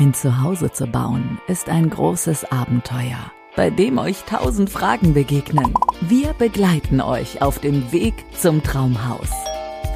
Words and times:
Ein 0.00 0.14
Zuhause 0.14 0.72
zu 0.72 0.86
bauen 0.86 1.38
ist 1.46 1.68
ein 1.68 1.90
großes 1.90 2.50
Abenteuer, 2.50 3.30
bei 3.54 3.68
dem 3.68 3.98
euch 3.98 4.22
tausend 4.24 4.70
Fragen 4.70 5.12
begegnen. 5.12 5.74
Wir 6.00 6.32
begleiten 6.32 7.02
euch 7.02 7.42
auf 7.42 7.58
dem 7.58 7.92
Weg 7.92 8.14
zum 8.34 8.62
Traumhaus. 8.62 9.28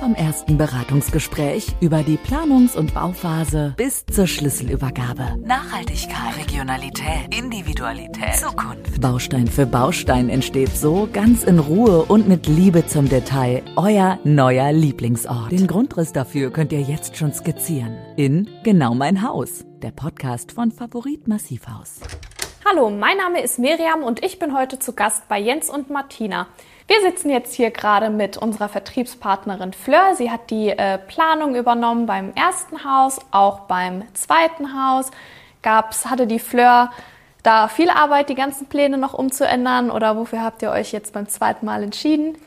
Vom 0.01 0.15
ersten 0.15 0.59
Beratungsgespräch 0.59 1.75
über 1.81 2.03
die 2.03 2.19
Planungs- 2.19 2.77
und 2.77 2.93
Bauphase 2.93 3.73
bis 3.79 4.05
zur 4.05 4.27
Schlüsselübergabe. 4.27 5.39
Nachhaltigkeit, 5.43 6.37
Regionalität, 6.39 7.35
Individualität, 7.35 8.35
Zukunft. 8.35 9.01
Baustein 9.01 9.47
für 9.47 9.65
Baustein 9.65 10.29
entsteht 10.29 10.77
so 10.77 11.09
ganz 11.11 11.45
in 11.45 11.59
Ruhe 11.59 12.03
und 12.03 12.29
mit 12.29 12.47
Liebe 12.47 12.85
zum 12.85 13.09
Detail 13.09 13.63
euer 13.77 14.19
neuer 14.25 14.71
Lieblingsort. 14.71 15.51
Den 15.51 15.67
Grundriss 15.67 16.13
dafür 16.13 16.51
könnt 16.51 16.73
ihr 16.75 16.83
jetzt 16.83 17.17
schon 17.17 17.33
skizzieren. 17.33 17.97
In 18.17 18.51
Genau 18.65 18.95
mein 18.95 19.27
Haus, 19.27 19.65
der 19.85 19.91
Podcast 19.91 20.53
von 20.53 20.73
Favorit 20.73 21.29
Massivhaus. 21.29 22.01
Hallo, 22.65 22.89
mein 22.89 23.19
Name 23.19 23.43
ist 23.43 23.59
Miriam 23.59 24.03
und 24.03 24.25
ich 24.25 24.39
bin 24.39 24.57
heute 24.57 24.79
zu 24.79 24.95
Gast 24.95 25.29
bei 25.29 25.39
Jens 25.39 25.69
und 25.69 25.91
Martina. 25.91 26.47
Wir 26.87 27.03
sitzen 27.03 27.29
jetzt 27.29 27.53
hier 27.53 27.71
gerade 27.71 28.09
mit 28.09 28.39
unserer 28.39 28.71
Vertriebspartnerin 28.71 29.75
Fleur. 29.75 30.15
Sie 30.17 30.31
hat 30.31 30.49
die 30.49 30.71
äh, 30.71 30.97
Planung 30.97 31.55
übernommen 31.55 32.07
beim 32.07 32.33
ersten 32.33 32.83
Haus, 32.83 33.19
auch 33.31 33.61
beim 33.61 34.05
zweiten 34.15 34.73
Haus. 34.73 35.11
Gab's, 35.61 36.07
hatte 36.07 36.27
die 36.27 36.39
Fleur 36.39 36.91
da 37.43 37.69
viel 37.69 37.91
Arbeit, 37.91 38.31
die 38.31 38.37
ganzen 38.37 38.69
Pläne 38.69 38.97
noch 38.97 39.13
umzuändern 39.13 39.91
oder 39.91 40.17
wofür 40.17 40.43
habt 40.43 40.63
ihr 40.63 40.71
euch 40.71 40.93
jetzt 40.93 41.13
beim 41.13 41.29
zweiten 41.29 41.67
Mal 41.67 41.83
entschieden? 41.83 42.39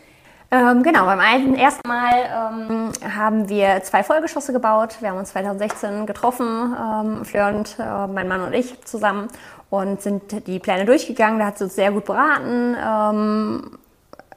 Ähm, 0.50 0.82
genau, 0.82 1.06
beim 1.06 1.20
einen, 1.20 1.56
ersten 1.56 1.88
Mal 1.88 2.14
ähm, 2.14 2.92
haben 3.16 3.50
wir 3.50 3.84
zwei 3.84 4.02
Vollgeschosse 4.02 4.54
gebaut. 4.54 4.98
Wir 5.02 5.10
haben 5.10 5.18
uns 5.18 5.32
2016 5.32 6.06
getroffen, 6.06 6.74
ähm, 6.80 7.26
Fleur 7.26 7.54
und 7.54 7.76
äh, 7.80 8.08
mein 8.08 8.30
Mann 8.30 8.42
und 8.42 8.54
ich 8.54 8.82
zusammen 8.86 9.28
und 9.70 10.02
sind 10.02 10.48
die 10.48 10.60
Pläne 10.60 10.86
durchgegangen. 10.86 11.40
Da 11.40 11.48
hat 11.48 11.58
sie 11.58 11.66
uns 11.66 11.76
sehr 11.76 11.92
gut 11.92 12.06
beraten. 12.06 12.78
Ähm, 12.82 13.72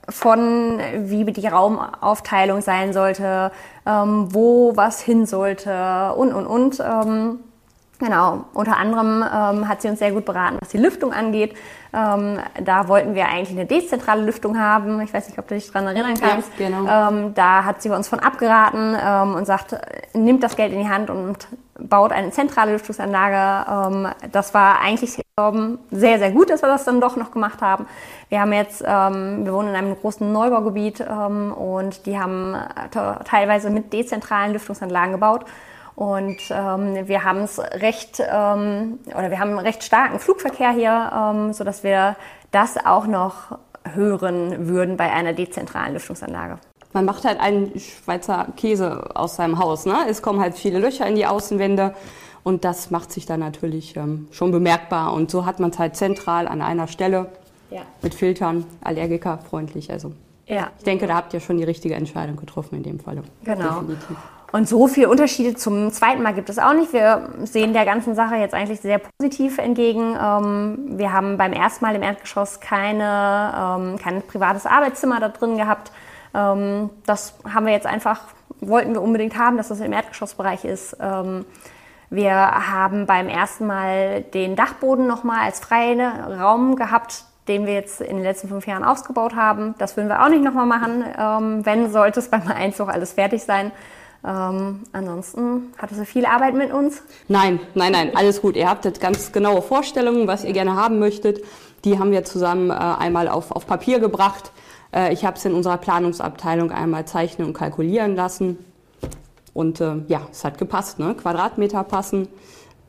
von 0.08 0.80
wie 0.96 1.24
die 1.24 1.46
Raumaufteilung 1.46 2.62
sein 2.62 2.92
sollte, 2.92 3.52
ähm, 3.86 4.34
wo 4.34 4.76
was 4.76 5.00
hin 5.00 5.26
sollte 5.26 6.12
und, 6.16 6.32
und, 6.32 6.46
und. 6.46 6.80
Ähm, 6.80 7.38
genau, 8.00 8.44
unter 8.54 8.76
anderem 8.76 9.22
ähm, 9.22 9.68
hat 9.68 9.82
sie 9.82 9.88
uns 9.88 10.00
sehr 10.00 10.10
gut 10.10 10.24
beraten, 10.24 10.56
was 10.60 10.70
die 10.70 10.78
Lüftung 10.78 11.12
angeht. 11.12 11.54
Ähm, 11.92 12.38
da 12.62 12.88
wollten 12.88 13.14
wir 13.14 13.28
eigentlich 13.28 13.50
eine 13.50 13.66
dezentrale 13.66 14.22
Lüftung 14.22 14.58
haben. 14.58 15.00
Ich 15.02 15.12
weiß 15.12 15.28
nicht, 15.28 15.38
ob 15.38 15.46
du 15.48 15.54
dich 15.54 15.70
daran 15.70 15.88
erinnern 15.88 16.14
kannst. 16.20 16.50
Ja, 16.58 16.68
genau. 16.68 17.10
Ähm, 17.10 17.34
da 17.34 17.64
hat 17.64 17.82
sie 17.82 17.90
uns 17.90 18.08
von 18.08 18.20
abgeraten 18.20 18.96
ähm, 19.00 19.34
und 19.34 19.44
sagt, 19.44 19.76
nimmt 20.14 20.42
das 20.42 20.56
Geld 20.56 20.72
in 20.72 20.80
die 20.80 20.88
Hand 20.88 21.10
und 21.10 21.48
baut 21.78 22.12
eine 22.12 22.30
zentrale 22.30 22.72
Lüftungsanlage. 22.72 23.92
Ähm, 23.92 24.08
das 24.32 24.54
war 24.54 24.80
eigentlich 24.80 25.20
ähm, 25.38 25.78
sehr, 25.90 26.18
sehr 26.18 26.30
gut, 26.30 26.50
dass 26.50 26.62
wir 26.62 26.68
das 26.68 26.84
dann 26.84 27.00
doch 27.00 27.16
noch 27.16 27.32
gemacht 27.32 27.60
haben. 27.60 27.86
Wir 28.28 28.40
haben 28.40 28.52
jetzt, 28.52 28.84
ähm, 28.86 29.44
wir 29.44 29.52
wohnen 29.52 29.68
in 29.68 29.74
einem 29.74 29.96
großen 29.96 30.30
Neubaugebiet 30.32 31.00
ähm, 31.00 31.52
und 31.52 32.06
die 32.06 32.18
haben 32.18 32.54
äh, 32.54 33.24
teilweise 33.24 33.70
mit 33.70 33.92
dezentralen 33.92 34.52
Lüftungsanlagen 34.52 35.12
gebaut. 35.12 35.44
Und 36.00 36.38
ähm, 36.50 37.06
wir 37.08 37.24
haben 37.24 37.40
es 37.40 37.58
recht, 37.58 38.20
ähm, 38.20 39.00
oder 39.08 39.30
wir 39.30 39.38
haben 39.38 39.50
einen 39.50 39.58
recht 39.58 39.84
starken 39.84 40.18
Flugverkehr 40.18 40.70
hier, 40.70 41.12
ähm, 41.14 41.52
sodass 41.52 41.84
wir 41.84 42.16
das 42.52 42.78
auch 42.86 43.06
noch 43.06 43.58
hören 43.92 44.66
würden 44.66 44.96
bei 44.96 45.12
einer 45.12 45.34
dezentralen 45.34 45.92
Lüftungsanlage. 45.92 46.56
Man 46.94 47.04
macht 47.04 47.26
halt 47.26 47.38
einen 47.38 47.78
Schweizer 47.78 48.46
Käse 48.56 49.10
aus 49.14 49.36
seinem 49.36 49.58
Haus. 49.58 49.84
Ne? 49.84 49.94
Es 50.08 50.22
kommen 50.22 50.40
halt 50.40 50.54
viele 50.54 50.78
Löcher 50.78 51.06
in 51.06 51.16
die 51.16 51.26
Außenwände 51.26 51.94
und 52.44 52.64
das 52.64 52.90
macht 52.90 53.12
sich 53.12 53.26
dann 53.26 53.40
natürlich 53.40 53.94
ähm, 53.98 54.26
schon 54.30 54.52
bemerkbar. 54.52 55.12
Und 55.12 55.30
so 55.30 55.44
hat 55.44 55.60
man 55.60 55.68
es 55.68 55.78
halt 55.78 55.96
zentral 55.96 56.48
an 56.48 56.62
einer 56.62 56.86
Stelle 56.86 57.26
Ja. 57.70 57.82
mit 58.00 58.14
Filtern, 58.14 58.64
allergikerfreundlich. 58.82 59.90
Also 59.92 60.12
Ja. 60.46 60.68
ich 60.78 60.84
denke, 60.84 61.06
da 61.06 61.16
habt 61.16 61.34
ihr 61.34 61.40
schon 61.40 61.58
die 61.58 61.64
richtige 61.64 61.94
Entscheidung 61.94 62.36
getroffen 62.36 62.76
in 62.76 62.84
dem 62.84 63.00
Falle. 63.00 63.22
Genau. 63.44 63.80
Definitiv. 63.80 64.16
Und 64.52 64.68
so 64.68 64.88
viele 64.88 65.08
Unterschiede 65.08 65.54
zum 65.54 65.92
zweiten 65.92 66.22
Mal 66.22 66.34
gibt 66.34 66.50
es 66.50 66.58
auch 66.58 66.72
nicht. 66.72 66.92
Wir 66.92 67.28
sehen 67.44 67.72
der 67.72 67.84
ganzen 67.84 68.14
Sache 68.14 68.36
jetzt 68.36 68.54
eigentlich 68.54 68.80
sehr 68.80 68.98
positiv 68.98 69.58
entgegen. 69.58 70.16
Ähm, 70.20 70.98
wir 70.98 71.12
haben 71.12 71.36
beim 71.36 71.52
ersten 71.52 71.84
Mal 71.84 71.94
im 71.94 72.02
Erdgeschoss 72.02 72.60
keine, 72.60 73.52
ähm, 73.56 73.98
kein 73.98 74.22
privates 74.22 74.66
Arbeitszimmer 74.66 75.20
da 75.20 75.28
drin 75.28 75.56
gehabt. 75.56 75.92
Ähm, 76.34 76.90
das 77.06 77.34
haben 77.52 77.66
wir 77.66 77.72
jetzt 77.72 77.86
einfach, 77.86 78.22
wollten 78.60 78.92
wir 78.92 79.02
unbedingt 79.02 79.38
haben, 79.38 79.56
dass 79.56 79.68
das 79.68 79.80
im 79.80 79.92
Erdgeschossbereich 79.92 80.64
ist. 80.64 80.96
Ähm, 81.00 81.44
wir 82.10 82.34
haben 82.34 83.06
beim 83.06 83.28
ersten 83.28 83.68
Mal 83.68 84.22
den 84.22 84.56
Dachboden 84.56 85.06
nochmal 85.06 85.44
als 85.44 85.60
freien 85.60 86.00
Raum 86.00 86.74
gehabt, 86.74 87.24
den 87.46 87.66
wir 87.66 87.74
jetzt 87.74 88.00
in 88.00 88.16
den 88.16 88.24
letzten 88.24 88.48
fünf 88.48 88.66
Jahren 88.66 88.82
ausgebaut 88.82 89.36
haben. 89.36 89.76
Das 89.78 89.96
würden 89.96 90.08
wir 90.08 90.24
auch 90.24 90.28
nicht 90.28 90.42
nochmal 90.42 90.66
machen. 90.66 91.04
Ähm, 91.16 91.64
wenn, 91.64 91.90
sollte 91.92 92.18
es 92.18 92.28
beim 92.28 92.48
Einzug 92.48 92.88
alles 92.88 93.12
fertig 93.12 93.44
sein. 93.44 93.70
Ähm, 94.22 94.80
ansonsten 94.92 95.72
hattest 95.78 96.00
du 96.00 96.04
viel 96.04 96.26
Arbeit 96.26 96.54
mit 96.54 96.72
uns. 96.72 97.02
Nein, 97.28 97.58
nein, 97.74 97.92
nein, 97.92 98.14
alles 98.14 98.42
gut. 98.42 98.56
Ihr 98.56 98.68
habt 98.68 98.84
jetzt 98.84 99.00
ganz 99.00 99.32
genaue 99.32 99.62
Vorstellungen, 99.62 100.26
was 100.26 100.44
ihr 100.44 100.52
gerne 100.52 100.76
haben 100.76 100.98
möchtet. 100.98 101.42
Die 101.84 101.98
haben 101.98 102.10
wir 102.10 102.24
zusammen 102.24 102.70
äh, 102.70 102.74
einmal 102.74 103.28
auf, 103.28 103.50
auf 103.50 103.66
Papier 103.66 103.98
gebracht. 103.98 104.52
Äh, 104.92 105.12
ich 105.12 105.24
habe 105.24 105.36
es 105.38 105.44
in 105.44 105.54
unserer 105.54 105.78
Planungsabteilung 105.78 106.70
einmal 106.70 107.06
zeichnen 107.06 107.48
und 107.48 107.54
kalkulieren 107.54 108.14
lassen. 108.14 108.58
Und 109.54 109.80
äh, 109.80 109.96
ja, 110.08 110.22
es 110.30 110.44
hat 110.44 110.58
gepasst. 110.58 110.98
Ne? 110.98 111.14
Quadratmeter 111.14 111.82
passen. 111.84 112.28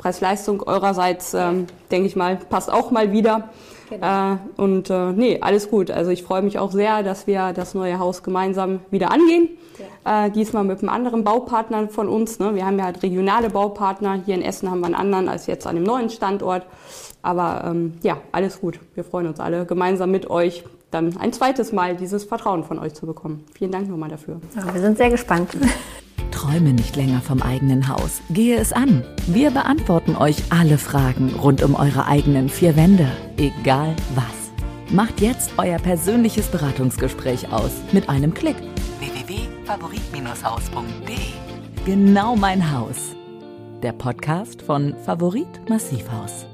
Preis-Leistung 0.02 0.64
eurerseits, 0.64 1.36
ähm, 1.36 1.68
denke 1.92 2.08
ich 2.08 2.16
mal, 2.16 2.38
passt 2.50 2.72
auch 2.72 2.90
mal 2.90 3.12
wieder. 3.12 3.50
Äh, 3.92 4.36
und 4.58 4.90
äh, 4.90 5.12
nee, 5.12 5.40
alles 5.42 5.70
gut. 5.70 5.92
Also 5.92 6.12
ich 6.12 6.24
freue 6.24 6.42
mich 6.42 6.58
auch 6.58 6.72
sehr, 6.72 7.04
dass 7.04 7.28
wir 7.28 7.54
das 7.54 7.76
neue 7.76 8.00
Haus 8.00 8.24
gemeinsam 8.24 8.80
wieder 8.90 9.12
angehen. 9.12 9.50
Äh, 10.04 10.32
diesmal 10.32 10.64
mit 10.64 10.80
einem 10.80 10.90
anderen 10.90 11.24
Baupartner 11.24 11.88
von 11.90 12.08
uns. 12.08 12.40
Ne? 12.40 12.56
Wir 12.56 12.66
haben 12.66 12.80
ja 12.80 12.86
halt 12.86 13.04
regionale 13.04 13.50
Baupartner. 13.50 14.22
Hier 14.26 14.36
in 14.36 14.42
Essen 14.42 14.72
haben 14.72 14.80
wir 14.80 14.88
einen 14.88 14.96
anderen 14.96 15.30
als 15.30 15.46
jetzt 15.46 15.68
an 15.68 15.76
dem 15.76 15.84
neuen 15.84 16.10
Standort. 16.10 16.66
Aber 17.22 17.64
ähm, 17.66 18.00
ja, 18.02 18.18
alles 18.32 18.60
gut. 18.60 18.80
Wir 18.96 19.04
freuen 19.04 19.28
uns 19.28 19.40
alle, 19.40 19.66
gemeinsam 19.66 20.10
mit 20.10 20.30
euch 20.30 20.64
dann 20.90 21.16
ein 21.18 21.32
zweites 21.32 21.72
Mal 21.72 21.96
dieses 21.96 22.24
Vertrauen 22.24 22.64
von 22.64 22.80
euch 22.80 22.94
zu 22.94 23.06
bekommen. 23.06 23.46
Vielen 23.54 23.72
Dank 23.72 23.88
nochmal 23.88 24.10
dafür. 24.10 24.42
Ja, 24.56 24.74
wir 24.74 24.82
sind 24.82 24.98
sehr 24.98 25.10
gespannt. 25.10 25.50
Träume 26.42 26.74
nicht 26.74 26.96
länger 26.96 27.22
vom 27.22 27.44
eigenen 27.44 27.88
Haus. 27.88 28.22
Gehe 28.32 28.58
es 28.58 28.74
an. 28.74 29.04
Wir 29.28 29.52
beantworten 29.52 30.16
euch 30.16 30.38
alle 30.50 30.80
Fragen 30.80 31.36
rund 31.36 31.62
um 31.62 31.76
eure 31.76 32.08
eigenen 32.08 32.50
vier 32.50 32.76
Wände. 32.76 33.12
Egal 33.38 33.96
was. 34.16 34.26
Macht 34.92 35.22
jetzt 35.22 35.52
euer 35.58 35.78
persönliches 35.78 36.48
Beratungsgespräch 36.48 37.54
aus 37.54 37.70
mit 37.92 38.10
einem 38.10 38.34
Klick. 38.34 38.56
www.favorit-haus.de 39.00 41.86
Genau 41.86 42.36
mein 42.36 42.76
Haus. 42.76 43.16
Der 43.84 43.94
Podcast 43.94 44.64
von 44.64 44.96
Favorit 45.06 45.70
Massivhaus. 45.70 46.48